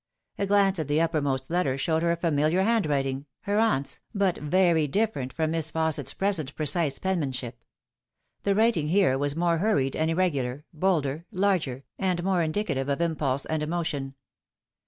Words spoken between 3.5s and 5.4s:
aunt's, but very different